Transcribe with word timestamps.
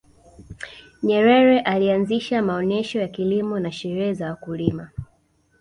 nyerere 1.03 1.59
alianzisha 1.59 2.41
maonesho 2.41 2.99
ya 2.99 3.07
kilimo 3.07 3.59
na 3.59 3.71
sherehe 3.71 4.13
za 4.13 4.29
wakulima 4.29 4.91